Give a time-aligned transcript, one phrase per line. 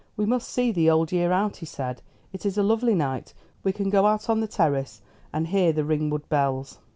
[0.17, 2.01] "We must see the old year out," he said.
[2.33, 3.35] "It is a lovely night.
[3.63, 4.99] We can go out on the terrace
[5.31, 6.79] and hear the Ringwood bells."